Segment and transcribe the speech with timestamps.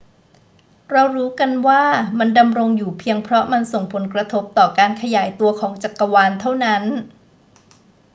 [0.91, 1.83] เรารู้กันว่า
[2.19, 6.83] มันดำรงอยู่เพียงเพราะมันส่งผลกระทบต่อการขยายตัวของจักรวาลเท่านั้น